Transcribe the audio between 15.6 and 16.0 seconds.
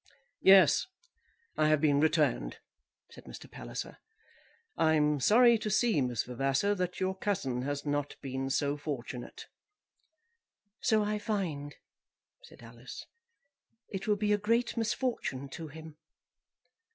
him."